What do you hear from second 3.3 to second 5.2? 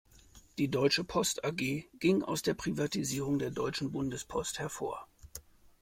der deutschen Bundespost hervor.